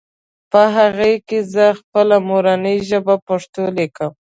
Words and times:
په 0.51 0.61
هغې 0.77 1.13
کې 1.27 1.39
زهٔ 1.53 1.69
خپله 1.79 2.15
مورنۍ 2.29 2.77
ژبه 2.89 3.15
پښتو 3.27 3.63
ليکم 3.77 4.11